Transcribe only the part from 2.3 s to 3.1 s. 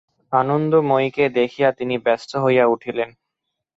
হইয়া উঠিলেন।